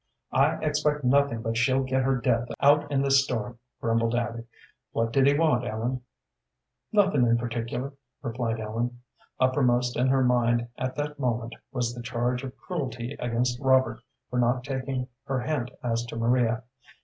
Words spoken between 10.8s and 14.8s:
that moment was the charge of cruelty against Robert for not